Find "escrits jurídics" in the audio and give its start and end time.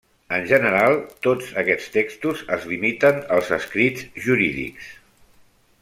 3.61-4.91